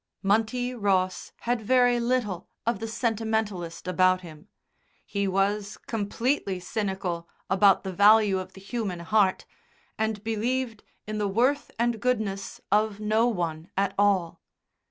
Munty 0.23 0.73
Ross 0.73 1.31
had 1.41 1.61
very 1.61 1.99
little 1.99 2.49
of 2.65 2.79
the 2.79 2.87
sentimentalist 2.87 3.87
about 3.87 4.21
him; 4.21 4.47
he 5.05 5.27
was 5.27 5.77
completely 5.77 6.59
cynical 6.59 7.29
about 7.51 7.83
the 7.83 7.93
value 7.93 8.39
of 8.39 8.53
the 8.53 8.61
human 8.61 9.01
heart, 9.01 9.45
and 9.99 10.23
believed 10.23 10.83
in 11.05 11.19
the 11.19 11.27
worth 11.27 11.69
and 11.77 11.99
goodness 11.99 12.59
of 12.71 12.99
no 12.99 13.27
one 13.27 13.69
at 13.77 13.93
all. 13.95 14.41